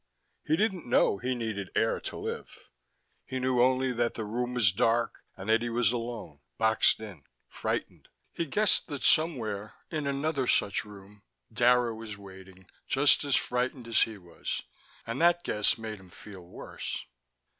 [0.43, 2.71] He didn't know he needed air to live:
[3.23, 7.23] he knew only that the room was dark and that he was alone, boxed in,
[7.47, 8.07] frightened.
[8.33, 11.21] He guessed that somewhere, in another such room,
[11.53, 14.63] Dara was waiting, just as frightened as he was,
[15.05, 17.05] and that guess made him feel worse.